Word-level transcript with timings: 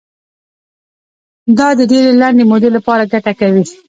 دا 1.57 1.67
د 1.79 1.81
ډېرې 1.91 2.11
لنډې 2.21 2.43
مودې 2.51 2.69
لپاره 2.77 3.09
ګټه 3.13 3.31
کوي. 3.39 3.63